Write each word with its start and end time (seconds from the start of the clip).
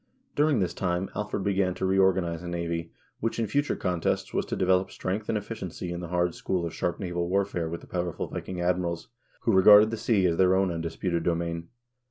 During 0.35 0.57
this 0.57 0.73
time 0.73 1.11
Alfred 1.15 1.43
began 1.43 1.75
to 1.75 2.01
organize 2.01 2.41
a 2.41 2.47
navy, 2.47 2.91
which 3.19 3.37
in 3.37 3.45
future 3.45 3.75
contests 3.75 4.33
was 4.33 4.47
to 4.47 4.55
develop 4.55 4.89
strength 4.89 5.29
and 5.29 5.37
efficiency 5.37 5.91
in 5.91 5.99
the 5.99 6.07
hard 6.07 6.33
school 6.33 6.65
of 6.65 6.73
sharp 6.73 6.99
naval 6.99 7.29
warfare 7.29 7.69
with 7.69 7.81
the 7.81 7.85
powerful 7.87 8.27
Viking 8.27 8.59
admirals, 8.61 9.09
who 9.41 9.53
regarded 9.53 9.91
the 9.91 9.97
sea 9.97 10.25
as 10.25 10.37
their 10.37 10.55
own 10.55 10.71
undisputed 10.71 11.21
domain. 11.21 11.67